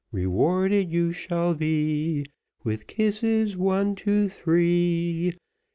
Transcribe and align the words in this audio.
Rewarded 0.11 0.91
you 0.91 1.11
shall 1.11 1.53
be, 1.53 2.25
With 2.63 2.87
kisses 2.87 3.55
one, 3.55 3.93
two, 3.93 4.29
three. 4.29 5.35